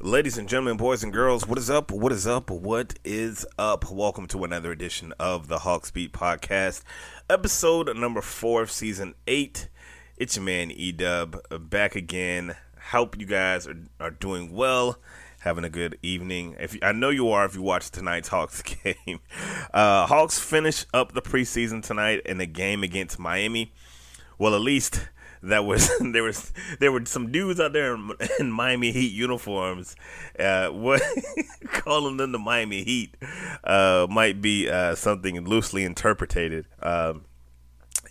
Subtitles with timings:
[0.00, 1.92] Ladies and gentlemen, boys and girls, what is up?
[1.92, 2.50] What is up?
[2.50, 3.88] What is up?
[3.92, 6.82] Welcome to another edition of the Hawks Beat Podcast,
[7.30, 9.68] episode number four of season eight.
[10.16, 11.38] It's your man E Dub
[11.70, 12.56] back again.
[12.90, 14.98] Hope you guys are, are doing well,
[15.38, 16.56] having a good evening.
[16.58, 19.20] If you, I know you are, if you watched tonight's Hawks game,
[19.72, 23.72] uh, Hawks finish up the preseason tonight in a game against Miami.
[24.38, 25.08] Well, at least
[25.42, 29.96] that was there was there were some dudes out there in, in Miami Heat uniforms.
[30.38, 31.02] Uh, what
[31.66, 33.16] calling them the Miami Heat
[33.64, 36.66] uh, might be uh, something loosely interpreted.
[36.82, 37.24] Um,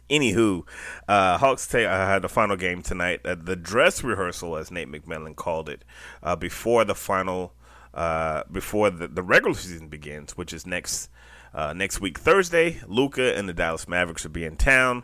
[0.09, 0.63] anywho,
[1.07, 3.21] uh, Hawks ta- uh, had the final game tonight.
[3.25, 5.83] Uh, the dress rehearsal, as Nate McMillan called it,
[6.23, 7.53] uh, before the final,
[7.93, 11.09] uh, before the, the regular season begins, which is next
[11.53, 12.79] uh, next week Thursday.
[12.87, 15.03] Luka and the Dallas Mavericks will be in town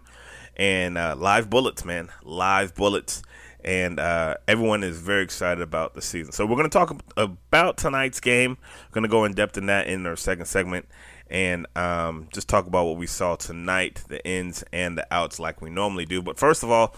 [0.55, 3.23] and uh, live bullets, man, live bullets,
[3.63, 3.99] and
[4.47, 6.31] everyone is very excited about the season.
[6.31, 8.57] So we're going to talk about tonight's game.
[8.89, 10.85] We're going to go in depth in that in our second segment,
[11.33, 15.61] and um, just talk about what we saw tonight, the ins and the outs, like
[15.61, 16.21] we normally do.
[16.21, 16.95] But first of all,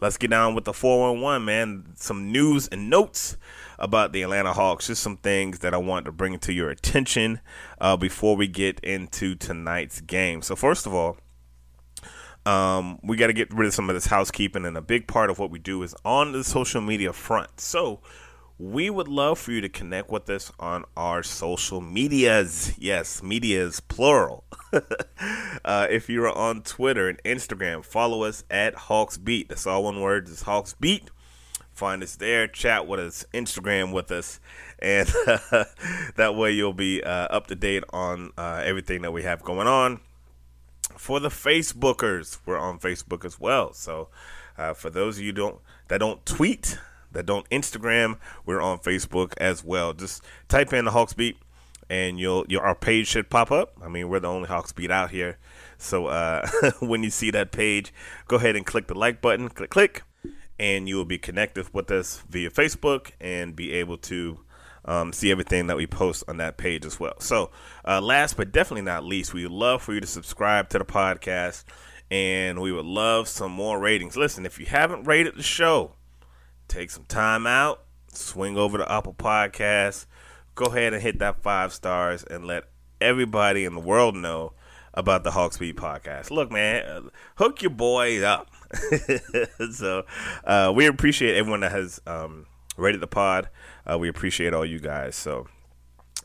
[0.00, 1.84] let's get down with the 411, man.
[1.96, 3.36] Some news and notes
[3.80, 4.86] about the Atlanta Hawks.
[4.86, 7.40] Just some things that I want to bring to your attention
[7.80, 10.40] uh, before we get into tonight's game.
[10.40, 11.18] So first of all.
[12.44, 15.30] Um, we got to get rid of some of this housekeeping, and a big part
[15.30, 17.60] of what we do is on the social media front.
[17.60, 18.00] So,
[18.62, 22.72] we would love for you to connect with us on our social medias.
[22.78, 24.44] Yes, medias plural.
[25.64, 29.48] uh, if you're on Twitter and Instagram, follow us at Hawks Beat.
[29.48, 30.28] That's all one word.
[30.28, 31.10] It's Hawks Beat.
[31.72, 34.38] Find us there, chat with us, Instagram with us,
[34.78, 35.38] and uh,
[36.16, 39.66] that way you'll be uh, up to date on uh, everything that we have going
[39.66, 39.98] on
[40.96, 42.38] for the Facebookers.
[42.46, 43.72] We're on Facebook as well.
[43.72, 44.08] So
[44.56, 45.58] uh, for those of you don't
[45.88, 46.78] that don't tweet,
[47.12, 49.92] that don't Instagram, we're on Facebook as well.
[49.92, 51.36] Just type in the Hawks Beat,
[51.88, 53.74] and you'll your our page should pop up.
[53.82, 55.38] I mean, we're the only Hawks Beat out here.
[55.78, 56.48] So uh,
[56.80, 57.92] when you see that page,
[58.28, 59.48] go ahead and click the like button.
[59.48, 60.02] Click click,
[60.58, 64.40] and you will be connected with us via Facebook and be able to
[64.84, 67.18] um, see everything that we post on that page as well.
[67.20, 67.50] So,
[67.86, 70.84] uh, last but definitely not least, we would love for you to subscribe to the
[70.84, 71.64] podcast
[72.10, 74.16] and we would love some more ratings.
[74.18, 75.92] Listen, if you haven't rated the show,
[76.68, 80.06] take some time out, swing over to Apple Podcasts,
[80.54, 82.64] go ahead and hit that five stars and let
[83.00, 84.52] everybody in the world know
[84.94, 86.30] about the Hawks Beat podcast.
[86.30, 87.00] Look, man, uh,
[87.36, 88.50] hook your boys up.
[89.72, 90.04] so
[90.44, 93.48] uh, we appreciate everyone that has um, rated the pod.
[93.90, 95.16] Uh, we appreciate all you guys.
[95.16, 95.46] So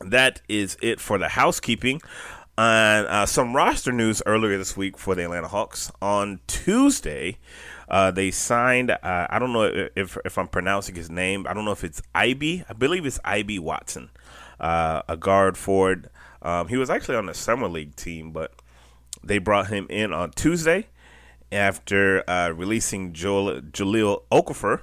[0.00, 2.00] that is it for the housekeeping.
[2.56, 5.92] And uh, some roster news earlier this week for the Atlanta Hawks.
[6.02, 7.38] On Tuesday,
[7.88, 8.90] uh, they signed.
[8.90, 11.46] Uh, I don't know if if I'm pronouncing his name.
[11.48, 12.64] I don't know if it's Ibi.
[12.68, 14.10] I believe it's Ibi Watson,
[14.60, 16.10] uh, a guard forward.
[16.42, 18.52] Um, he was actually on the summer league team, but
[19.24, 20.88] they brought him in on Tuesday
[21.50, 24.82] after uh, releasing Joel, Jahlil Okafor.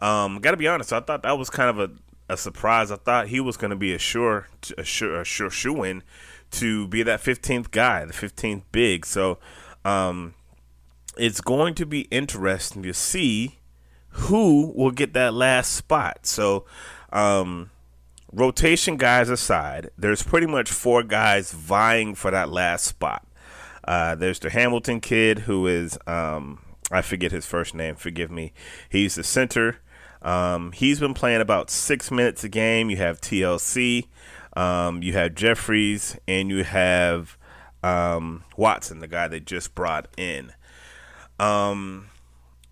[0.00, 2.90] Um, Got to be honest, I thought that was kind of a, a surprise.
[2.90, 6.02] I thought he was going to be a sure a sure a sure shoe in
[6.52, 9.04] to be that 15th guy, the 15th big.
[9.04, 9.38] So
[9.84, 10.34] um,
[11.18, 13.58] it's going to be interesting to see
[14.10, 16.26] who will get that last spot.
[16.26, 16.64] So
[17.12, 17.70] um,
[18.32, 23.26] rotation guys aside, there's pretty much four guys vying for that last spot.
[23.84, 26.60] Uh, there's the Hamilton kid who is um,
[26.90, 27.96] I forget his first name.
[27.96, 28.52] Forgive me.
[28.88, 29.78] He's the center.
[30.20, 32.90] Um, he's been playing about six minutes a game.
[32.90, 34.08] You have TLC.
[34.56, 37.38] Um, you have Jeffries and you have
[37.82, 40.52] um, Watson, the guy they just brought in.
[41.38, 42.08] Um,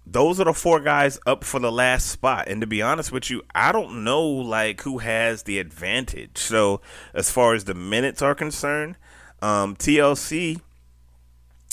[0.06, 2.48] those are the four guys up for the last spot.
[2.48, 6.38] And to be honest with you, I don't know like who has the advantage.
[6.38, 6.80] So
[7.12, 8.96] as far as the minutes are concerned,
[9.42, 10.60] um, TLC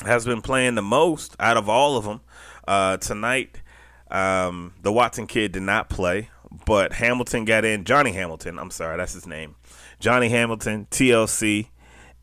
[0.03, 2.21] has been playing the most out of all of them.
[2.67, 3.61] Uh, tonight,
[4.09, 6.29] um, the Watson kid did not play,
[6.65, 7.83] but Hamilton got in.
[7.83, 9.55] Johnny Hamilton, I'm sorry, that's his name.
[9.99, 11.67] Johnny Hamilton, TLC,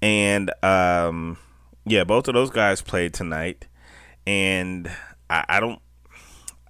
[0.02, 1.38] and um,
[1.84, 3.66] yeah, both of those guys played tonight.
[4.26, 4.90] And
[5.28, 5.80] I, I don't.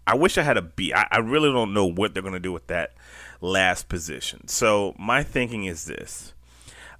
[0.06, 0.92] I wish I had a B.
[0.92, 2.94] I, really don't know what they're going to do with that
[3.40, 4.48] last position.
[4.48, 6.32] So my thinking is this: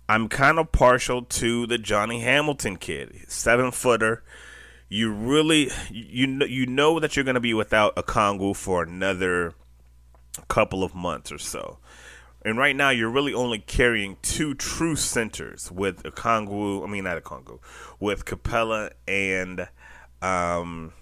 [0.08, 4.22] I'm kind of partial to the Johnny Hamilton kid, seven footer.
[4.88, 9.54] You really you know you know that you're going to be without Okongwu for another
[10.48, 11.78] couple of months or so.
[12.42, 16.82] And right now, you're really only carrying two true centers with Okongwu.
[16.82, 17.58] I mean, not Okongwu,
[17.98, 19.68] with Capela and
[20.22, 20.92] um,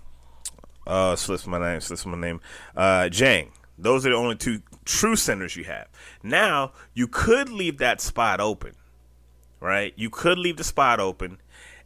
[0.86, 2.40] uh, slips my name, slips my name,
[2.76, 3.50] uh, Dieng.
[3.76, 5.86] Those are the only two true centers you have.
[6.22, 8.72] Now, you could leave that spot open,
[9.60, 9.92] right?
[9.96, 11.38] You could leave the spot open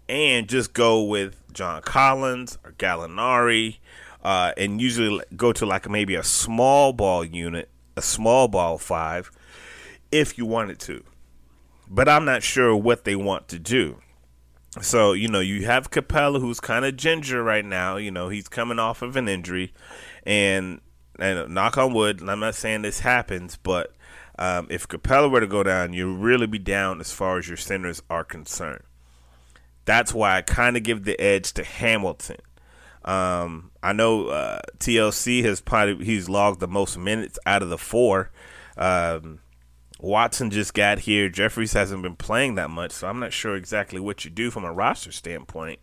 [0.08, 3.78] and just go with John Collins or Gallinari,
[4.25, 9.31] uh, and usually go to like maybe a small ball unit, a small ball five
[10.11, 11.02] if you wanted to.
[11.88, 14.01] But I'm not sure what they want to do.
[14.81, 17.97] So, you know, you have Capela who's kind of ginger right now.
[17.97, 19.75] You know, he's coming off of an injury.
[20.25, 20.81] And,
[21.19, 23.95] and knock on wood, I'm not saying this happens, but
[24.39, 27.57] um, if Capela were to go down, you'll really be down as far as your
[27.57, 28.85] centers are concerned.
[29.85, 32.39] That's why I kind of give the edge to Hamilton.
[33.05, 37.79] Um, I know uh, TLC has probably he's logged the most minutes out of the
[37.79, 38.31] four.
[38.77, 39.41] Um,
[40.02, 41.28] Watson just got here.
[41.28, 44.64] Jeffries hasn't been playing that much, so I'm not sure exactly what you do from
[44.64, 45.78] a roster standpoint.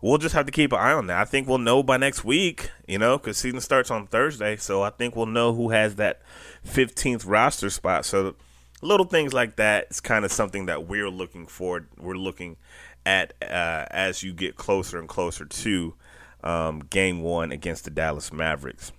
[0.00, 1.20] We'll just have to keep an eye on that.
[1.20, 4.56] I think we'll know by next week, you know, because season starts on Thursday.
[4.56, 6.22] So I think we'll know who has that
[6.66, 8.06] 15th roster spot.
[8.06, 8.34] So
[8.80, 11.86] little things like that is kind of something that we're looking for.
[11.98, 12.56] We're looking
[13.04, 15.94] at uh, as you get closer and closer to
[16.42, 18.92] um, game one against the Dallas Mavericks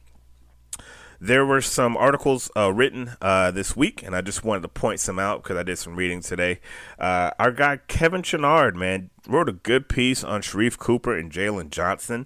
[1.24, 5.00] there were some articles uh, written uh, this week, and I just wanted to point
[5.00, 6.60] some out because I did some reading today.
[7.00, 11.70] Uh, our guy Kevin Chouinard, man, wrote a good piece on Sharife Cooper and Jalen
[11.70, 12.26] Johnson.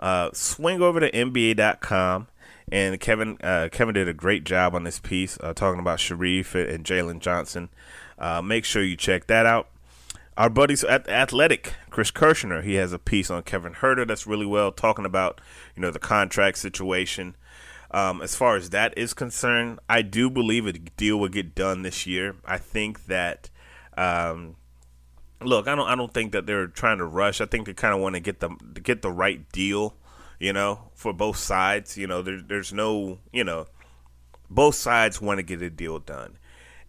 [0.00, 2.26] Uh, swing over to NBA.com,
[2.72, 6.56] and Kevin uh, Kevin did a great job on this piece uh, talking about Sharife
[6.56, 7.68] and Jalen Johnson.
[8.42, 9.68] make sure you check that out.
[10.36, 14.46] Our buddies at Athletic, Chris Kirschner, he has a piece on Kevin Huerter that's really
[14.46, 15.40] well talking about
[15.76, 17.36] you know the contract situation.
[17.92, 21.82] Um, as far as that is concerned, I do believe a deal will get done
[21.82, 22.36] this year.
[22.44, 23.50] I think that.
[23.96, 24.56] Um,
[25.42, 25.86] look, I don't.
[25.86, 27.40] I don't think that they're trying to rush.
[27.40, 28.48] I think they kind of want to get the
[28.82, 29.94] get the right deal,
[30.38, 31.98] you know, for both sides.
[31.98, 33.66] You know, there, there's no, you know,
[34.48, 36.38] both sides want to get a deal done,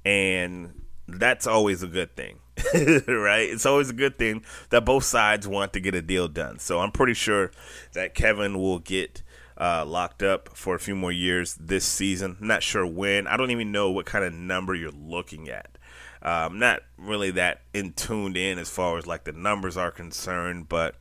[0.06, 2.40] and that's always a good thing,
[2.74, 3.50] right?
[3.50, 6.60] It's always a good thing that both sides want to get a deal done.
[6.60, 7.52] So I'm pretty sure
[7.94, 9.23] that Kevin will get
[9.58, 12.38] uh, locked up for a few more years this season.
[12.40, 13.28] Not sure when.
[13.28, 15.78] I don't even know what kind of number you're looking at.
[16.22, 19.92] I'm um, not really that in tuned in as far as like the numbers are
[19.92, 20.96] concerned, but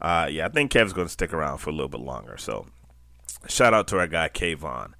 [0.00, 2.36] uh, yeah, I think Kev's going to stick around for a little bit longer.
[2.36, 2.66] So
[3.46, 4.94] shout out to our guy Kayvon.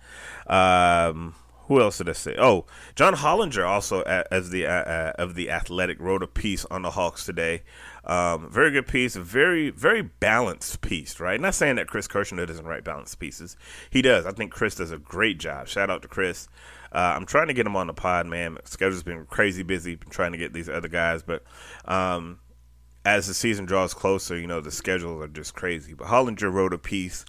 [0.46, 1.34] Um,
[1.66, 2.34] who else did I say?
[2.38, 6.82] Oh, John Hollinger also as the uh, uh, of the Athletic wrote a piece on
[6.82, 7.62] the Hawks today.
[8.08, 11.20] Um, very good piece, very very balanced piece.
[11.20, 13.56] Right, not saying that Chris Kirschner doesn't write balanced pieces.
[13.90, 14.26] He does.
[14.26, 15.68] I think Chris does a great job.
[15.68, 16.48] Shout out to Chris.
[16.90, 18.56] Uh, I'm trying to get him on the pod, man.
[18.64, 19.96] schedule's been crazy busy.
[19.96, 21.44] Been trying to get these other guys, but
[21.84, 22.38] um,
[23.04, 25.92] as the season draws closer, you know the schedules are just crazy.
[25.92, 27.26] But Hollinger wrote a piece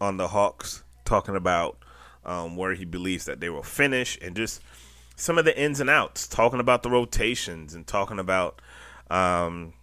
[0.00, 1.78] on the Hawks talking about
[2.24, 4.60] um, where he believes that they will finish and just
[5.16, 8.60] some of the ins and outs, talking about the rotations and talking about
[9.10, 9.74] um,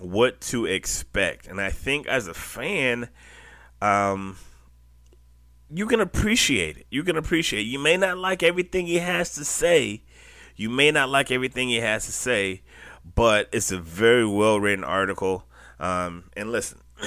[0.00, 1.46] what to expect.
[1.46, 3.08] And I think as a fan,
[3.80, 4.36] um,
[5.70, 6.86] you can appreciate it.
[6.90, 7.70] You can appreciate it.
[7.70, 10.02] You may not like everything he has to say.
[10.54, 12.62] You may not like everything he has to say,
[13.14, 15.44] but it's a very well written article.
[15.78, 16.80] Um, and listen,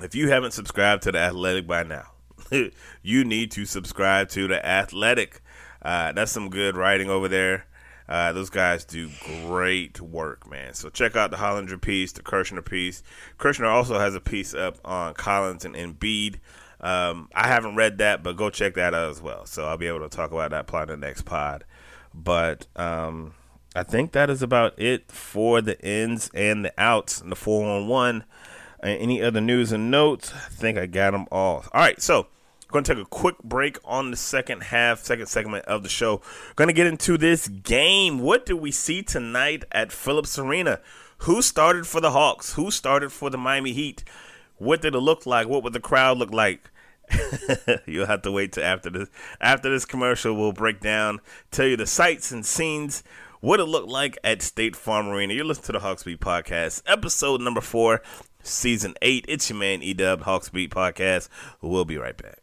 [0.00, 2.12] if you haven't subscribed to the Athletic by now,
[3.02, 5.42] you need to subscribe to the Athletic.
[5.82, 7.66] Uh, that's some good writing over there.
[8.12, 9.08] Uh, those guys do
[9.46, 10.74] great work, man.
[10.74, 13.02] So check out the Hollinger piece, the Kirschner piece.
[13.38, 16.34] Kirschner also has a piece up on Collins and Embiid.
[16.82, 19.46] Um, I haven't read that, but go check that out as well.
[19.46, 21.64] So I'll be able to talk about that plot in the next pod.
[22.12, 23.32] But um,
[23.74, 28.24] I think that is about it for the ins and the outs and the 411.
[28.82, 30.34] Any other news and notes?
[30.34, 31.64] I think I got them all.
[31.72, 32.26] All right, so
[32.72, 36.22] going to take a quick break on the second half, second segment of the show.
[36.56, 38.18] Going to get into this game.
[38.18, 40.80] What do we see tonight at Phillips Arena?
[41.18, 42.54] Who started for the Hawks?
[42.54, 44.02] Who started for the Miami Heat?
[44.56, 45.48] What did it look like?
[45.48, 46.70] What would the crowd look like?
[47.86, 49.08] You'll have to wait till after this.
[49.40, 53.02] After this commercial, we'll break down, tell you the sights and scenes
[53.40, 55.34] what it looked like at State Farm Arena.
[55.34, 58.02] You're listening to the Hawks Beat Podcast, episode number four
[58.42, 59.24] season eight.
[59.28, 61.28] It's your man E Dub Hawks Beat Podcast.
[61.60, 62.41] We'll be right back.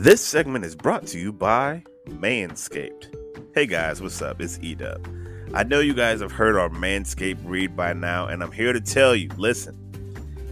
[0.00, 3.14] This segment is brought to you by Manscaped.
[3.54, 4.40] Hey guys, what's up?
[4.40, 5.06] It's E Dub.
[5.52, 8.80] I know you guys have heard our Manscaped read by now, and I'm here to
[8.80, 9.76] tell you listen,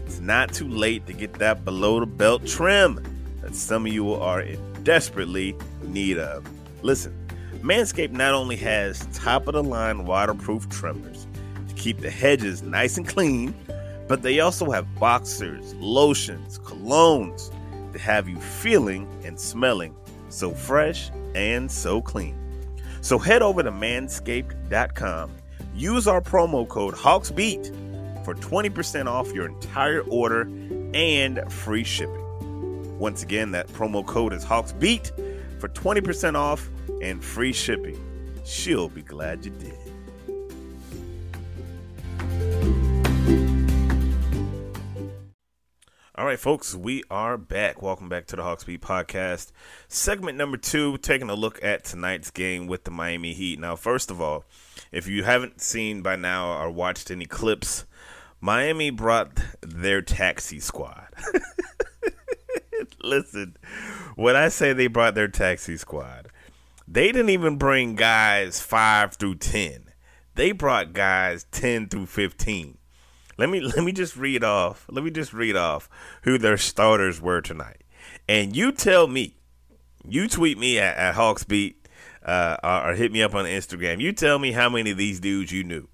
[0.05, 3.03] it's not too late to get that below the belt trim
[3.41, 6.45] that some of you are in desperately need of.
[6.83, 7.17] Listen,
[7.63, 11.25] Manscaped not only has top of the line waterproof trimmers
[11.67, 13.55] to keep the hedges nice and clean,
[14.07, 17.51] but they also have boxers, lotions, colognes
[17.93, 19.95] to have you feeling and smelling
[20.29, 22.35] so fresh and so clean.
[23.01, 25.31] So head over to manscaped.com,
[25.73, 30.41] use our promo code HawksBeat for 20% off your entire order
[30.93, 32.99] and free shipping.
[32.99, 35.11] Once again, that promo code is HawksBeat
[35.59, 36.69] for 20% off
[37.01, 37.97] and free shipping.
[38.43, 39.88] She'll be glad you did.
[46.29, 47.81] Right, folks, we are back.
[47.81, 49.51] Welcome back to the Hawks Beat Podcast.
[49.87, 53.57] Segment number two, taking a look at tonight's game with the Miami Heat.
[53.59, 54.45] Now, first of all,
[54.91, 57.85] if you haven't seen by now or watched any clips,
[58.39, 61.07] Miami brought their taxi squad.
[63.01, 63.57] Listen,
[64.15, 66.27] when I say they brought their taxi squad,
[66.87, 69.85] they didn't even bring guys 5 through 10.
[70.35, 72.77] They brought guys 10 through 15.
[73.39, 74.85] Let me let me just read off.
[74.89, 75.89] Let me just read off
[76.23, 77.83] who their starters were tonight.
[78.27, 79.37] And you tell me,
[80.05, 81.75] you tweet me at, at Hawksbeat
[82.23, 84.01] uh, or, hit me up on Instagram.
[84.01, 85.87] You tell me how many of these dudes you knew.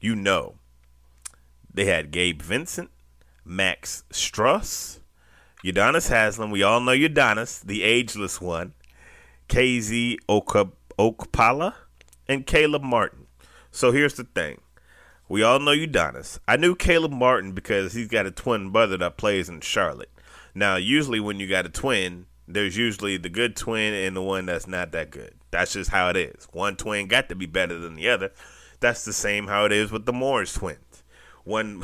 [0.00, 0.54] You know.
[1.72, 2.90] They had Gabe Vincent,
[3.44, 5.00] Max Strus,
[5.62, 6.50] Udonis Haslem.
[6.50, 8.72] We all know Udonis, the ageless one.
[9.48, 11.74] KZ Okpala,
[12.26, 13.26] and Caleb Martin.
[13.70, 14.60] So here's the thing.
[15.28, 16.38] We all know Udonis.
[16.48, 20.10] I knew Caleb Martin because he's got a twin brother that plays in Charlotte.
[20.54, 24.46] Now, usually when you got a twin, there's usually the good twin and the one
[24.46, 25.34] that's not that good.
[25.50, 26.48] That's just how it is.
[26.52, 28.30] One twin got to be better than the other.
[28.80, 31.02] That's the same how it is with the Morris twins
[31.48, 31.82] one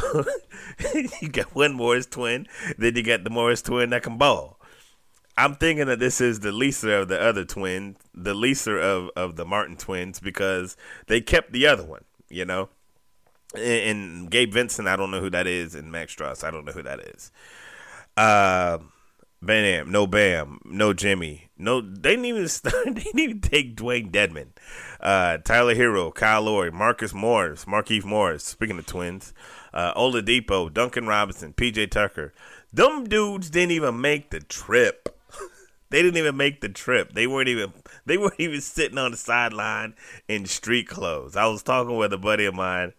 [1.20, 2.46] you got one Morris twin,
[2.78, 4.60] then you got the Morris twin that can ball.
[5.36, 9.34] I'm thinking that this is the leaser of the other twin, the leaser of, of
[9.34, 10.76] the Martin twins, because
[11.08, 12.68] they kept the other one, you know.
[13.56, 16.73] And, Gabe Vincent, I don't know who that is, and Max Strus, I don't know
[16.73, 17.30] who that is.
[18.16, 18.78] Uh,
[19.44, 21.80] Bam, no Bam, no Jimmy, no.
[21.80, 24.49] They didn't even start, they didn't even take Dewayne Dedmon,
[25.00, 28.44] uh, Tyler Herro, Kyle Lowry, Marcus Morris, Markieff Morris.
[28.44, 29.34] Speaking of twins,
[29.75, 32.32] uh, Oladipo, Duncan Robinson, PJ Tucker.
[32.73, 35.16] Them dudes didn't even make the trip.
[35.90, 37.12] they didn't even make the trip.
[37.12, 37.73] They weren't even
[38.06, 39.94] they weren't even sitting on the sideline
[40.26, 41.37] in street clothes.
[41.37, 42.94] I was talking with a buddy of mine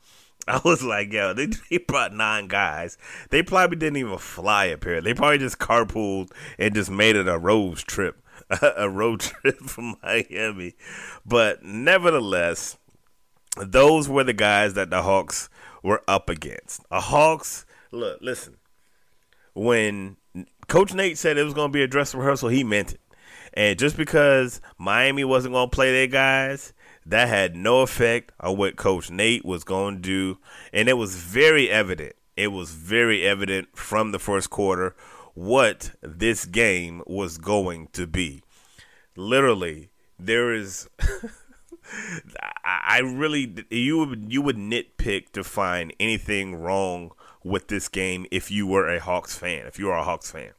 [0.47, 2.97] I was like, yo, they, they brought nine guys.
[3.31, 5.01] They probably didn't even fly up here.
[5.01, 8.21] They probably just carpooled and just made it a road trip,
[8.61, 10.75] a road trip from Miami.
[11.25, 12.77] But nevertheless,
[13.57, 15.49] those were the guys that the Hawks
[15.81, 16.81] were up against.
[16.91, 18.57] A Hawks, look, listen,
[19.53, 20.17] when
[20.67, 23.01] Coach Nate said it was going to be a dress rehearsal, he meant it.
[23.53, 26.73] And just because Miami wasn't going to play their guys,
[27.05, 30.37] that had no effect on what Coach Nate was going to do.
[30.73, 32.15] And it was very evident.
[32.35, 34.95] It was very evident from the first quarter
[35.33, 38.41] what this game was going to be.
[39.15, 40.89] Literally, there is.
[42.65, 47.11] I really you would you would nitpick to find anything wrong
[47.43, 49.67] with this game if you were a Hawks fan.
[49.67, 50.51] If you are a Hawks fan.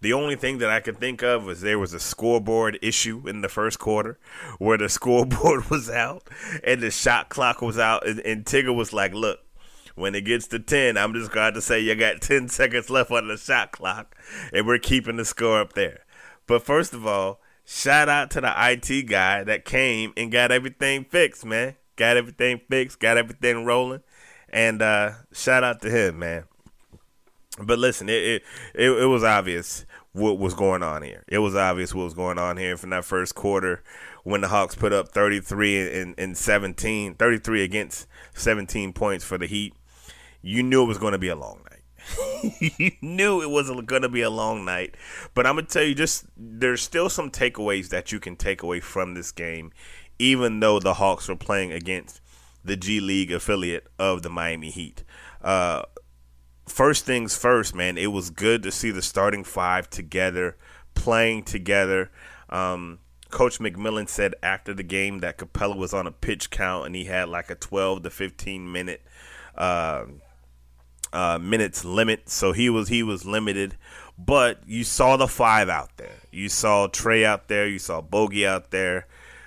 [0.00, 3.40] The only thing that I could think of was there was a scoreboard issue in
[3.40, 4.18] the first quarter
[4.58, 6.28] where the scoreboard was out
[6.62, 9.40] and the shot clock was out, and, and Tigger was like, "Look,
[9.94, 13.10] when it gets to 10, I'm just going to say you got 10 seconds left
[13.10, 14.16] on the shot clock,
[14.52, 16.04] and we're keeping the score up there.
[16.46, 21.04] But first of all, shout out to the IT guy that came and got everything
[21.04, 21.76] fixed, man.
[21.96, 24.02] Got everything fixed, got everything rolling.
[24.48, 26.44] And uh, shout out to him, man.
[27.60, 28.42] But listen, it, it,
[28.74, 31.24] it it was obvious what was going on here.
[31.28, 33.82] It was obvious what was going on here from that first quarter
[34.22, 39.46] when the Hawks put up 33 and, and 17, 33 against 17 points for the
[39.46, 39.74] Heat.
[40.42, 42.60] You knew it was going to be a long night.
[42.78, 44.96] you knew it was going to be a long night.
[45.34, 48.62] But I'm going to tell you just there's still some takeaways that you can take
[48.62, 49.72] away from this game
[50.18, 52.20] even though the Hawks were playing against
[52.64, 55.04] the G League affiliate of the Miami Heat.
[55.42, 55.82] Uh,
[56.66, 60.56] first things first, man, it was good to see the starting five together,
[60.94, 62.10] playing together.
[62.48, 66.94] Um, Coach McMillan said after the game that Capela was on a pitch count and
[66.94, 69.02] he had like a 12 to 15 minute
[69.56, 70.04] uh,
[71.12, 73.76] uh, minutes limit, so he was he was limited.
[74.18, 76.20] But you saw the five out there.
[76.30, 77.66] You saw Trae out there.
[77.66, 79.06] You saw Bogey out there.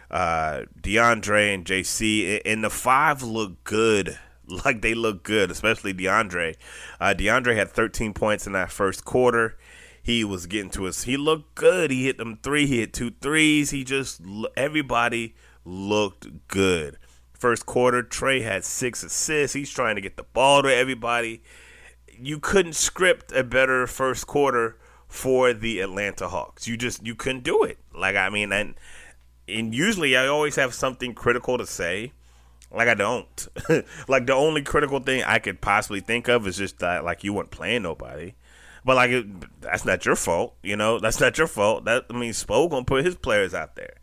[0.09, 4.17] Uh, DeAndre and JC, and the five look good
[4.65, 6.55] like they look good, especially DeAndre.
[6.99, 9.57] Uh, DeAndre had 13 points in that first quarter.
[10.01, 11.03] He was getting to us.
[11.03, 11.91] He looked good.
[11.91, 12.65] He hit them three.
[12.65, 13.71] He hit two threes.
[13.71, 14.21] He just
[14.55, 16.97] everybody looked good.
[17.33, 19.53] First quarter, Trae had six assists.
[19.53, 21.43] He's trying to get the ball to everybody.
[22.17, 26.67] You couldn't script a better first quarter for the Atlanta Hawks.
[26.67, 27.77] You just you couldn't do it.
[27.93, 28.75] Like I mean, and
[29.47, 32.13] and usually I always have something critical to say
[32.71, 33.47] like I don't.
[34.07, 37.33] like the only critical thing I could possibly think of is just that like you
[37.33, 38.33] weren't playing nobody.
[38.83, 40.99] But like it, that's not your fault, you know.
[40.99, 41.85] That's not your fault.
[41.85, 43.95] That I mean, Spo gonna put his players out there.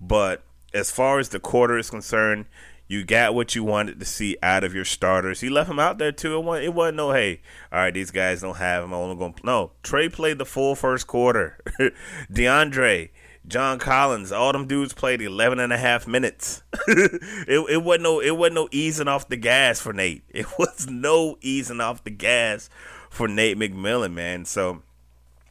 [0.00, 0.42] But
[0.72, 2.46] as far as the quarter is concerned,
[2.86, 5.40] you got what you wanted to see out of your starters.
[5.40, 6.36] He left them out there too.
[6.36, 7.40] It wasn't, it wasn't no hey,
[7.72, 8.92] all right, these guys don't have him.
[8.92, 9.72] I'm only gonna no.
[9.82, 11.58] Trae played the full first quarter.
[12.32, 13.10] DeAndre
[13.46, 16.62] John Collins, all them dudes played 11 and a half minutes.
[16.88, 20.22] it, it wasn't no it wasn't no easing off the gas for Nate.
[20.30, 22.70] It was no easing off the gas
[23.08, 24.44] for Nate McMillan, man.
[24.44, 24.82] So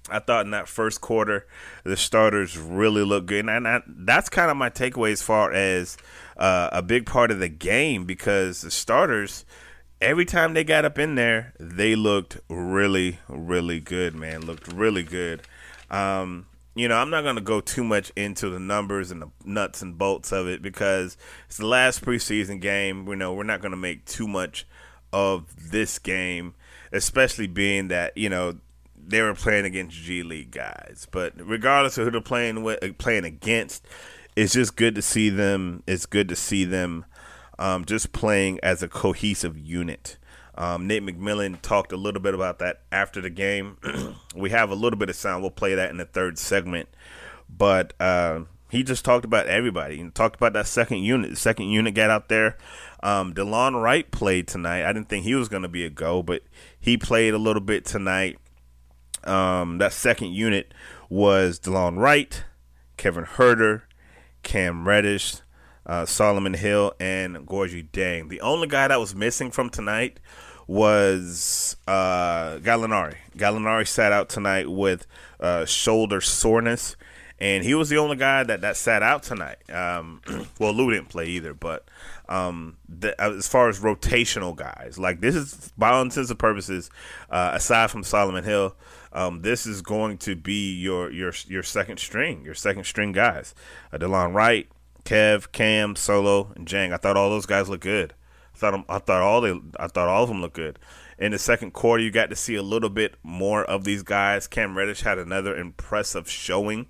[0.09, 1.45] I thought in that first quarter
[1.83, 5.97] the starters really looked good, and I, that's kind of my takeaway as far as
[6.37, 9.45] uh, a big part of the game because the starters
[10.01, 14.45] every time they got up in there, they looked really, really good, man.
[14.45, 15.41] Looked really good.
[15.89, 19.29] Um, you know, I'm not going to go too much into the numbers and the
[19.43, 23.07] nuts and bolts of it because it's the last preseason game.
[23.07, 24.65] You know, we're not going to make too much
[25.11, 26.55] of this game,
[26.91, 28.57] especially being that, you know,
[28.95, 31.07] they were playing against G League guys.
[31.09, 33.85] But regardless of who they're playing with, uh, playing against,
[34.35, 35.83] it's just good to see them.
[35.87, 37.05] It's good to see them
[37.57, 40.17] um, just playing as a cohesive unit.
[40.59, 43.77] Um, Nate McMillan talked a little bit about that after the game.
[44.35, 45.41] we have a little bit of sound.
[45.41, 46.89] We'll play that in the third segment.
[47.49, 49.97] But uh, he just talked about everybody.
[49.97, 51.31] He talked about that second unit.
[51.31, 52.57] The second unit got out there.
[53.01, 54.83] Um, Delon Wright played tonight.
[54.83, 56.43] I didn't think he was going to be a go, but
[56.77, 58.37] he played a little bit tonight.
[59.23, 60.73] Um, that second unit
[61.09, 62.43] was Delon Wright,
[62.97, 63.83] Kevin Huerter,
[64.43, 65.37] Cam Reddish,
[65.85, 68.27] uh, Solomon Hill, and Gorgui Dieng.
[68.27, 70.19] The only guy that was missing from tonight
[70.69, 73.15] was uh, Gallinari.
[73.35, 75.07] Gallinari sat out tonight with
[75.39, 76.95] uh, shoulder soreness,
[77.39, 79.57] and he was the only guy that, that sat out tonight.
[79.71, 80.21] Um,
[80.59, 81.87] well, Lou didn't play either, but
[82.29, 86.91] um, the, as far as rotational guys, like this is, by all intents and purposes,
[87.31, 88.75] uh, aside from Solomon Hill,
[89.11, 93.55] um, this is going to be your your your second string, your second string guys.
[93.91, 94.69] Uh, Delon Wright,
[95.03, 96.93] Kev, Cam, Solo, and Dieng.
[96.93, 98.13] I thought all those guys looked good
[98.59, 100.79] thought I thought all they I thought all of them looked good.
[101.17, 104.47] In the second quarter, you got to see a little bit more of these guys.
[104.47, 106.87] Cam Reddish had another impressive showing.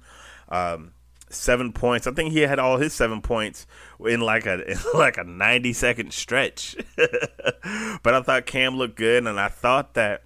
[0.49, 0.91] Um,
[1.29, 2.05] seven points.
[2.05, 3.65] I think he had all his seven points
[3.99, 6.75] in like a in like a ninety second stretch.
[6.95, 10.23] but I thought Cam looked good, and I thought that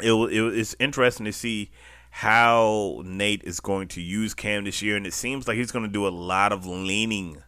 [0.00, 1.70] it, it it's interesting to see
[2.10, 5.86] how Nate is going to use Cam this year, and it seems like he's going
[5.86, 7.42] to do a lot of leaning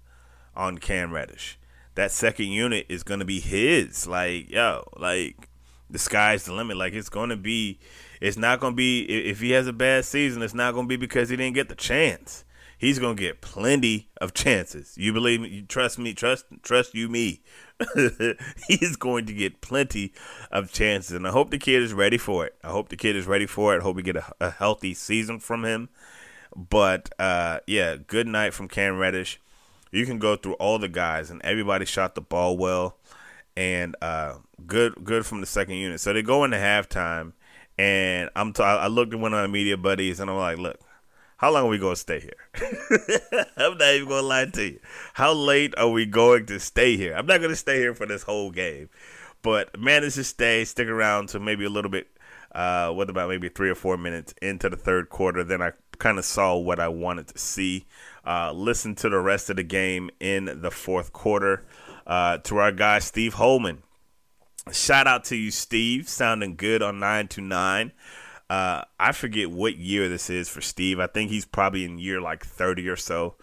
[0.56, 1.58] on Cam Reddish.
[1.94, 4.06] That second unit is going to be his.
[4.06, 5.48] Like yo, like
[5.90, 6.76] the sky's the limit.
[6.76, 7.78] Like it's going to be.
[8.20, 10.42] It's not going to be if he has a bad season.
[10.42, 12.44] It's not going to be because he didn't get the chance
[12.84, 14.94] he's gonna get plenty of chances.
[14.96, 15.48] You believe me?
[15.48, 16.14] You trust me?
[16.14, 17.42] Trust trust you me.
[18.68, 20.12] he's going to get plenty
[20.50, 22.54] of chances, and I hope the kid is ready for it.
[22.62, 23.80] I hope the kid is ready for it.
[23.80, 25.88] I hope we get a, a healthy season from him.
[26.54, 29.40] But uh, yeah, good night from Cam Reddish.
[29.94, 32.96] You can go through all the guys, and everybody shot the ball well,
[33.56, 34.34] and uh,
[34.66, 36.00] good good from the second unit.
[36.00, 37.32] So they go into halftime,
[37.78, 40.80] and I'm t- I looked at one of my media buddies, and I'm like, look
[41.44, 42.48] how long are we to stay here?
[43.58, 44.80] I'm not even to lie to you.
[45.12, 47.14] How late are we going to stay here?
[47.14, 48.88] I'm not to stay here for this whole game,
[49.42, 52.08] but managed to stay, stick around to maybe a little bit.
[52.54, 55.44] Uh, what about maybe three or four minutes into the third quarter?
[55.44, 57.86] Then I kind of saw what I wanted to see.
[58.26, 61.64] Uh, listen to the rest of the game in the fourth quarter.
[62.06, 63.82] Uh, to our guy Steve Holman.
[64.72, 66.08] Shout out to you, Steve.
[66.08, 67.92] Sounding good on nine to nine.
[68.48, 71.00] Uh, I forget what year this is for Steve.
[71.00, 73.36] I think he's probably in year like 30 or so.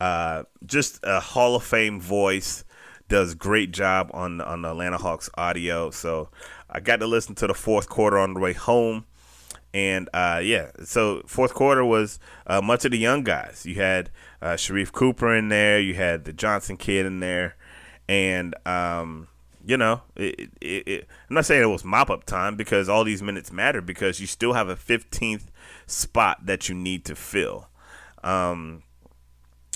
[0.00, 2.64] Uh, just a Hall of Fame voice.
[3.08, 5.90] Does great job on on the Atlanta Hawks audio.
[5.90, 6.30] So
[6.70, 9.04] I got to listen to the fourth quarter on the way home.
[9.74, 13.66] And uh, yeah, so fourth quarter was uh, much of the young guys.
[13.66, 14.08] You had
[14.40, 15.80] uh, Sharife Cooper in there.
[15.80, 17.56] You had the Johnson kid in there,
[18.08, 19.26] and um,
[19.66, 23.02] you know, it, it, it, I'm not saying it was mop up time because all
[23.02, 25.46] these minutes matter because you still have a 15th
[25.88, 27.68] spot that you need to fill.
[28.22, 28.84] Um,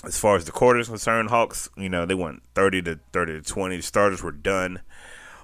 [0.05, 3.41] as far as the quarters concerned, Hawks, you know, they went 30 to 30 to
[3.41, 3.75] 20.
[3.75, 4.79] The starters were done,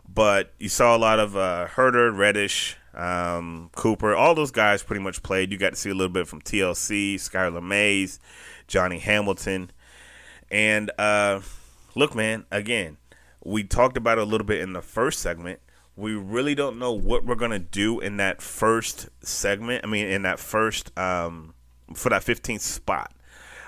[0.08, 5.04] but you saw a lot of uh, Huerter, Reddish, um, Cooper, all those guys pretty
[5.04, 5.52] much played.
[5.52, 8.20] You got to see a little bit from TLC, Skylar Mays,
[8.68, 9.72] Johnny Hamilton,
[10.50, 11.42] and uh,
[11.96, 12.98] look, man, again
[13.46, 15.60] we talked about it a little bit in the first segment.
[15.96, 19.86] We really don't know what we're gonna do in that first segment.
[19.86, 21.54] I mean, in that first um,
[21.94, 23.14] for that 15th spot.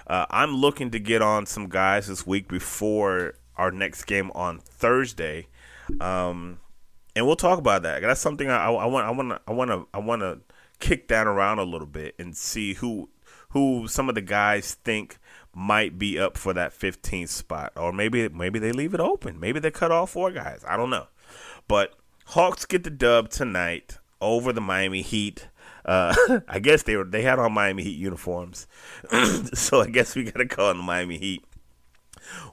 [0.08, 4.60] Uh, I'm looking to get on some guys this week before our next game on
[4.60, 5.48] Thursday,
[6.02, 6.60] um,
[7.18, 8.04] and we'll talk about that.
[8.04, 9.08] That's something I, I want.
[9.08, 9.42] I want.
[9.48, 9.88] I want to.
[9.92, 10.40] I want to
[10.80, 13.10] kick that around a little bit and see who
[13.50, 15.18] who some of the guys think
[15.52, 19.40] might be up for that 15th spot, or maybe maybe they leave it open.
[19.40, 20.64] Maybe they cut off four guys.
[20.68, 21.08] I don't know,
[21.68, 21.96] but
[22.28, 25.48] Hawks get the dub tonight over the Miami Heat.
[25.86, 26.14] Uh,
[26.48, 28.68] I guess they were they had on Miami Heat uniforms,
[29.56, 31.44] so I guess we got to call them the Miami Heat.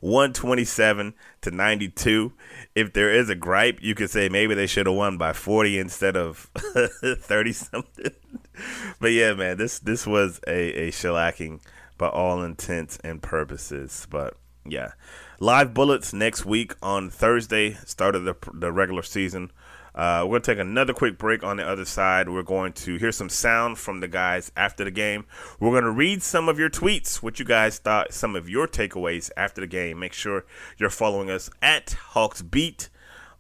[0.01, 2.33] 127 to 92.
[2.75, 5.79] If there is a gripe, you could say maybe they should have won by 40
[5.79, 6.51] instead of
[7.03, 8.13] 30 something.
[9.01, 11.61] but yeah, man, this this was a, a shellacking
[11.99, 14.07] by all intents and purposes.
[14.11, 14.93] But yeah,
[15.41, 19.51] live bullets next week on Thursday, start of the, the regular season.
[19.95, 22.29] Uh, we're going to take another quick break on the other side.
[22.29, 25.27] We're going to hear some sound from the guys after the game.
[25.61, 28.67] We're going to read some of your tweets, what you guys thought, some of your
[28.67, 30.01] takeaways after the game.
[30.01, 30.45] Make sure
[30.79, 32.89] you're following us at Hawks Beat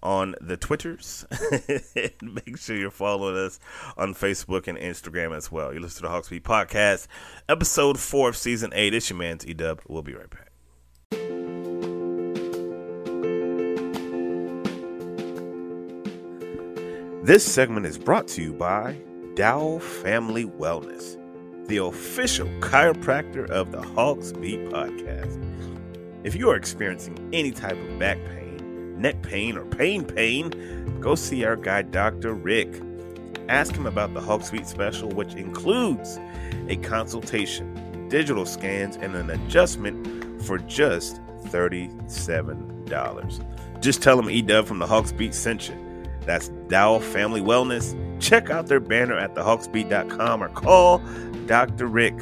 [0.04, 1.24] on the Twitters.
[2.22, 3.58] Make sure you're following us
[3.96, 5.72] on Facebook and Instagram as well.
[5.74, 7.08] You listen to the Hawks Beat Podcast,
[7.48, 8.94] episode four of season eight.
[8.94, 9.80] It's your man's E Dub.
[9.88, 10.43] We'll be right back.
[17.24, 18.98] This segment is brought to you by
[19.34, 21.16] Dow Family Wellness,
[21.68, 25.42] the official chiropractor of the Hawks Beat podcast.
[26.22, 31.14] If you are experiencing any type of back pain, neck pain, or pain pain, go
[31.14, 32.34] see our guy, Dr.
[32.34, 32.82] Rick.
[33.48, 36.18] Ask him about the Hawk Suite special, which includes
[36.68, 43.80] a consultation, digital scans, and an adjustment for just $37.
[43.80, 45.93] Just tell him E-Dub from the Hawks Beat sent you.
[46.24, 48.00] That's Dow Family Wellness.
[48.20, 50.98] Check out their banner at thehawksbeat.com or call
[51.46, 51.86] Dr.
[51.86, 52.18] Rick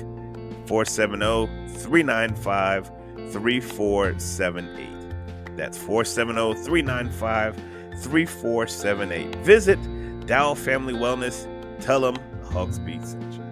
[0.67, 2.91] 470 395
[3.33, 5.57] 3478.
[5.57, 7.57] That's 470 395
[8.03, 9.37] 3478.
[9.37, 11.49] Visit Dow Family Wellness.
[11.81, 13.43] Tell them Hawks Beat sent you.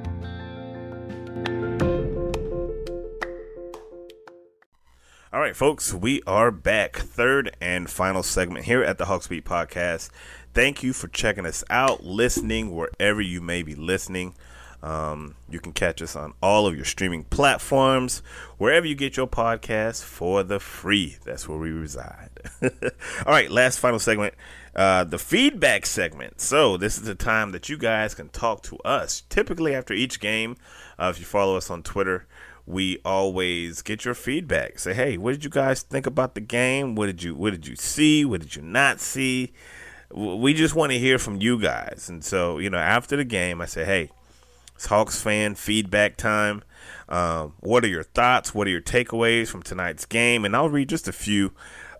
[5.32, 6.96] All right, folks, we are back.
[6.96, 10.10] Third and final segment here at the Hawks Beat Podcast.
[10.52, 14.34] Thank you for checking us out, listening wherever you may be listening.
[14.82, 18.22] Um, you can catch us on all of your streaming platforms,
[18.58, 21.18] wherever you get your podcasts for the free.
[21.24, 22.30] That's where we reside.
[22.62, 22.70] all
[23.26, 24.34] right, last final segment,
[24.74, 26.40] uh, the feedback segment.
[26.40, 29.22] So this is the time that you guys can talk to us.
[29.28, 30.56] Typically after each game,
[30.98, 32.26] uh, if you follow us on Twitter,
[32.66, 34.78] we always get your feedback.
[34.78, 36.94] Say, hey, what did you guys think about the game?
[36.94, 38.24] What did you What did you see?
[38.24, 39.52] What did you not see?
[40.12, 42.06] We just want to hear from you guys.
[42.08, 44.10] And so, you know, after the game, I say, hey,
[44.74, 46.62] it's Hawks fan feedback time.
[47.08, 48.54] Um, what are your thoughts?
[48.54, 50.44] What are your takeaways from tonight's game?
[50.44, 51.52] And I'll read just a few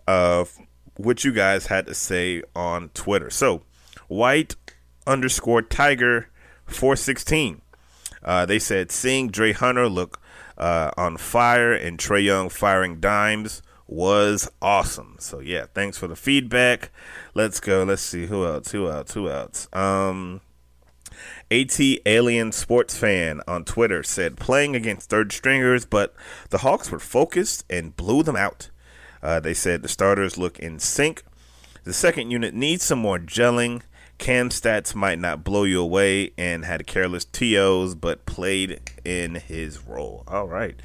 [0.07, 0.57] of
[0.97, 3.29] what you guys had to say on Twitter.
[3.29, 3.63] So,
[4.07, 4.55] white
[5.07, 6.29] underscore tiger
[6.65, 7.61] 416.
[8.23, 10.19] Uh, they said seeing Dre Hunter look
[10.57, 15.17] uh, on fire and Trae Young firing dimes was awesome.
[15.19, 16.91] So yeah, thanks for the feedback.
[17.33, 17.83] Let's go.
[17.83, 18.71] Let's see who else.
[18.71, 19.11] Who else?
[19.11, 19.67] Who else?
[19.73, 20.41] Um,
[21.51, 26.15] AT Alien Sports Fan on Twitter said playing against third stringers, but
[26.49, 28.69] the Hawks were focused and blew them out.
[29.21, 31.23] Uh, they said the starters look in sync.
[31.83, 33.81] The second unit needs some more gelling.
[34.17, 39.85] Cam stats might not blow you away and had careless TOs, but played in his
[39.85, 40.23] role.
[40.27, 40.79] All right.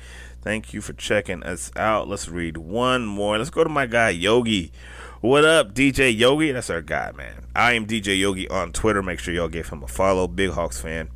[0.46, 2.06] Thank you for checking us out.
[2.06, 3.36] Let's read one more.
[3.36, 4.70] Let's go to my guy Yogi.
[5.20, 6.52] What up, DJ Yogi?
[6.52, 7.46] That's our guy, man.
[7.56, 9.02] I am DJ Yogi on Twitter.
[9.02, 10.28] Make sure y'all give him a follow.
[10.28, 11.08] Big Hawks fan.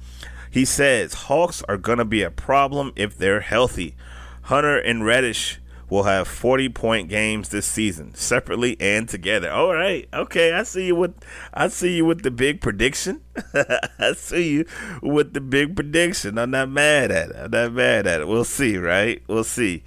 [0.50, 3.94] He says Hawks are gonna be a problem if they're healthy.
[4.42, 9.50] Hunter and Reddish will have 40 point games this season, separately and together.
[9.50, 10.08] All right.
[10.14, 11.14] Okay, I see you with
[11.52, 13.20] I see you with the big prediction.
[13.54, 14.66] I see you
[15.02, 16.38] with the big prediction.
[16.38, 17.36] I'm not mad at it.
[17.36, 18.28] I'm not mad at it.
[18.28, 19.22] We'll see, right?
[19.26, 19.82] We'll see.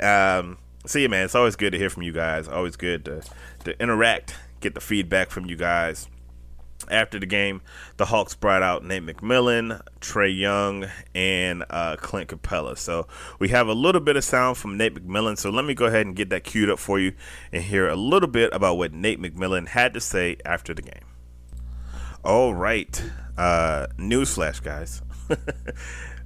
[0.00, 2.48] Um see you man, it's always good to hear from you guys.
[2.48, 3.22] Always good to
[3.64, 6.08] to interact, get the feedback from you guys.
[6.90, 7.62] After the game,
[7.96, 12.76] the Hawks brought out Nate McMillan, Trae Young, and uh, Clint Capela.
[12.76, 13.06] So
[13.38, 15.38] we have a little bit of sound from Nate McMillan.
[15.38, 17.12] So let me go ahead and get that queued up for you
[17.52, 21.04] and hear a little bit about what Nate McMillan had to say after the game.
[22.24, 23.02] All right.
[23.36, 25.02] Uh, newsflash, guys.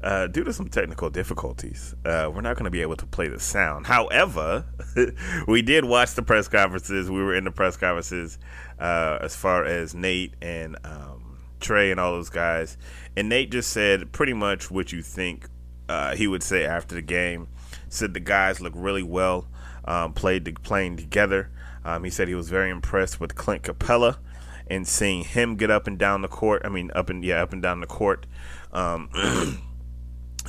[0.03, 3.29] Uh, due to some technical difficulties, uh, we're not going to be able to play
[3.29, 3.87] the sound.
[3.87, 4.64] However,
[5.49, 7.11] we did watch the press conferences.
[7.11, 8.38] We were in the press conferences
[8.78, 12.76] uh, as far as Nate and um, Trae and all those guys.
[13.16, 15.48] And Nate just said pretty much what you think
[15.88, 17.48] uh, he would say after the game.
[17.88, 19.46] Said the guys look really well,
[19.84, 21.50] um, played the, playing together.
[21.84, 24.18] Um, he said he was very impressed with Clint Capela
[24.66, 26.62] and seeing him get up and down the court.
[26.64, 28.26] I mean, up and yeah, up and down the court.
[28.72, 29.08] Um,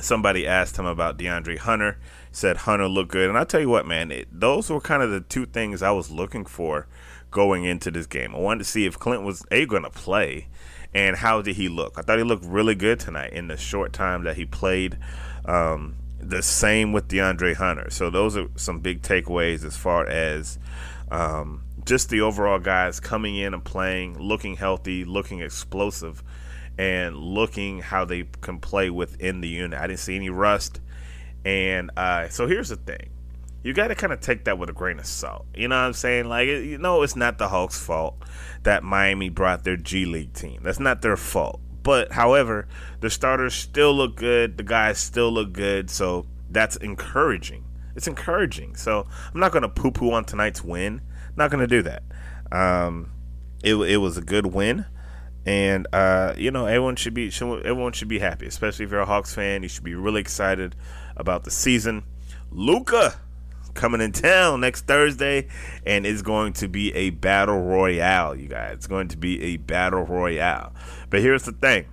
[0.00, 1.98] somebody asked him about DeAndre Hunter,
[2.32, 3.28] said Hunter looked good.
[3.28, 5.92] And I tell you what, man, it, those were kind of the two things I
[5.92, 6.88] was looking for
[7.30, 8.34] going into this game.
[8.34, 10.48] I wanted to see if Clint was a going to play,
[10.94, 11.94] and how did he look.
[11.98, 14.98] I thought he looked really good tonight in the short time that he played.
[15.44, 17.90] Um, the same with DeAndre Hunter.
[17.90, 20.58] So those are some big takeaways as far as
[21.10, 26.22] um, just the overall guys coming in and playing, looking healthy, looking explosive
[26.76, 29.78] and looking how they can play within the unit.
[29.78, 30.80] I didn't see any rust.
[31.44, 33.10] And uh, so here's the thing
[33.68, 35.44] you got to kind of take that with a grain of salt.
[35.54, 36.26] You know what I'm saying?
[36.26, 38.16] Like, you know, it's not the Hawks' fault
[38.62, 40.62] that Miami brought their G League team.
[40.62, 41.60] That's not their fault.
[41.82, 42.66] But, however,
[43.00, 44.56] the starters still look good.
[44.56, 45.90] The guys still look good.
[45.90, 47.62] So that's encouraging.
[47.94, 48.74] It's encouraging.
[48.74, 51.02] So I'm not going to poo poo on tonight's win.
[51.36, 52.04] Not going to do that.
[52.50, 53.12] Um,
[53.62, 54.86] it, it was a good win
[55.44, 59.06] and uh, you know everyone should be everyone should be happy, especially if you're a
[59.06, 59.62] Hawks fan.
[59.62, 60.74] You should be really excited
[61.16, 62.04] about the season.
[62.50, 63.20] Luka
[63.78, 65.48] coming in town next Thursday,
[65.86, 68.74] and it's going to be a battle royale, you guys.
[68.74, 70.74] It's going to be a battle royale.
[71.08, 71.86] But here's the thing.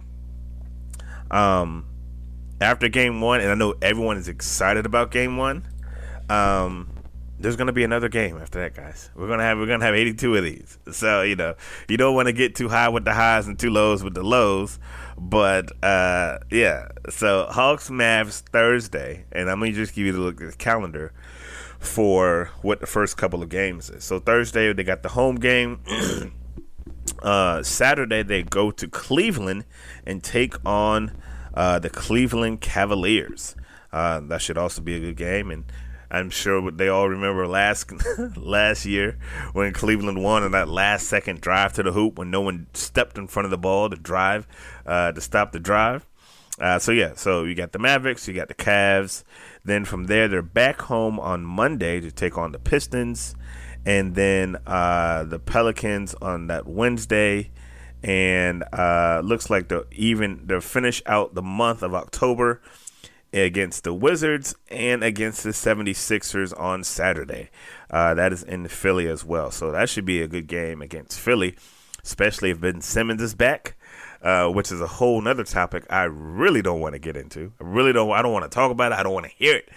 [1.31, 1.85] Um,
[2.59, 5.67] after game one, and I know everyone is excited about game one.
[6.29, 6.89] Um,
[7.39, 9.11] there's gonna be another game after that, guys.
[9.13, 10.79] We're gonna have we're gonna have 82 of these.
[10.91, 11.55] So you know
[11.89, 14.23] you don't want to get too high with the highs and too lows with the
[14.23, 14.79] lows.
[15.17, 20.41] But uh, yeah, so Hawks Mavs Thursday, and I'm gonna just give you the look
[20.41, 21.13] at the calendar
[21.79, 24.03] for what the first couple of games is.
[24.03, 25.81] So Thursday they got the home game.
[27.21, 29.65] uh, Saturday they go to Cleveland
[30.05, 31.11] and take on
[31.53, 33.55] uh, the Cleveland Cavaliers.
[33.91, 35.65] Uh, that should also be a good game and
[36.11, 37.91] I'm sure they all remember last
[38.37, 39.17] last year
[39.53, 43.17] when Cleveland won in that last second drive to the hoop when no one stepped
[43.17, 44.47] in front of the ball to drive
[44.85, 46.05] uh, to stop the drive.
[46.59, 49.23] Uh, so yeah, so you got the Mavericks, you got the Cavs.
[49.63, 53.35] Then from there, they're back home on Monday to take on the Pistons,
[53.85, 57.51] and then uh, the Pelicans on that Wednesday.
[58.03, 62.61] And uh, looks like they'll even they'll finish out the month of October
[63.33, 67.49] against the Wizards and against the 76ers on Saturday.
[67.89, 69.51] Uh, that is in Philly as well.
[69.51, 71.55] So that should be a good game against Philly,
[72.03, 73.74] especially if Ben Simmons is back.
[74.25, 77.53] Uh, which is a whole nother topic I really don't want to get into.
[77.61, 78.09] I really don't.
[78.09, 78.95] I don't want to talk about it.
[78.95, 79.69] I don't want to hear it.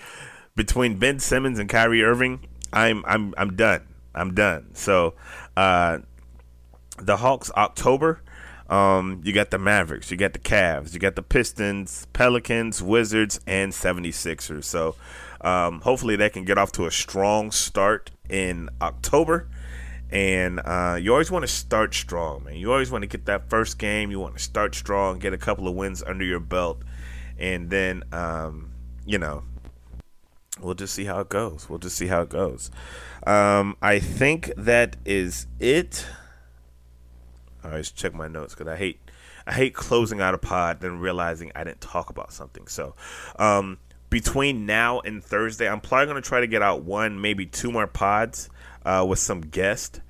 [0.56, 2.40] Between Ben Simmons and Kyrie Irving,
[2.72, 3.87] I'm I'm I'm done.
[4.14, 4.70] I'm done.
[4.74, 5.12] So,
[5.54, 5.98] uh,
[6.96, 8.22] the Hawks October.
[8.70, 13.40] Um, you got the Mavericks, you got the Cavs, you got the Pistons, Pelicans, Wizards,
[13.46, 14.64] and 76ers.
[14.64, 14.94] So
[15.40, 19.48] um, hopefully they can get off to a strong start in October.
[20.10, 22.56] And uh, you always want to start strong, man.
[22.56, 24.10] You always want to get that first game.
[24.10, 26.80] You want to start strong, get a couple of wins under your belt,
[27.38, 28.70] and then, um,
[29.04, 29.42] you know,
[30.60, 31.68] we'll just see how it goes.
[31.68, 32.70] We'll just see how it goes.
[33.26, 36.06] Um, I think that is it.
[37.62, 39.00] I always check my notes because I hate
[39.46, 42.66] I hate closing out a pod then realizing I didn't talk about something.
[42.66, 42.94] So,
[43.38, 43.78] um,
[44.10, 47.70] between now and Thursday, I'm probably going to try to get out one, maybe two
[47.70, 48.48] more pods
[48.88, 50.01] uh, with some guests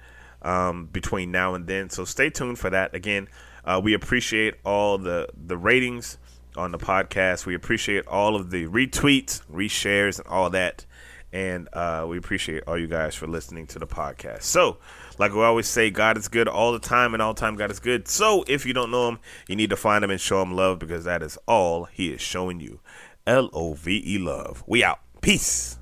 [0.42, 1.90] um, between now and then.
[1.90, 2.94] So stay tuned for that.
[2.94, 3.28] Again,
[3.64, 6.16] uh, we appreciate all the the ratings
[6.56, 7.44] on the podcast.
[7.44, 10.86] We appreciate all of the retweets, reshares, and all that.
[11.30, 14.42] And uh, we appreciate all you guys for listening to the podcast.
[14.44, 14.78] So,
[15.18, 17.80] like we always say, God is good all the time, and all time God is
[17.80, 18.08] good.
[18.08, 20.78] So, if you don't know Him, you need to find Him and show Him love
[20.78, 22.80] because that is all He is showing you.
[23.26, 24.64] L O V E love.
[24.66, 25.00] We out.
[25.20, 25.78] Peace.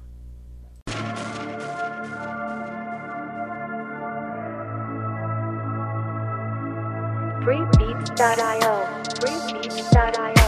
[7.46, 8.74] Freebeats.io.
[9.20, 10.46] Freebeats.io.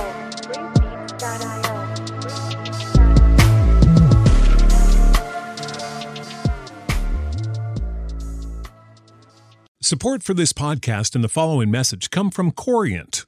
[9.80, 13.27] Support for this podcast and the following message come from Corient.